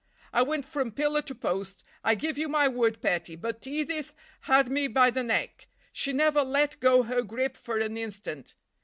I 0.33 0.41
went 0.41 0.65
from 0.65 0.93
pillar 0.93 1.21
to 1.21 1.35
post, 1.35 1.83
I 2.03 2.15
give 2.15 2.35
you 2.35 2.49
my 2.49 2.67
word, 2.67 3.03
petty, 3.03 3.35
but 3.35 3.67
Edith 3.67 4.15
had 4.49 4.67
me 4.71 4.87
by 4.87 5.11
the 5.11 5.21
neck; 5.21 5.67
she 5.93 6.11
never 6.11 6.41
let 6.43 6.79
go 6.79 7.03
her 7.03 7.21
grip 7.21 7.55
for 7.55 7.77
an 7.77 7.95
instant. 7.95 8.55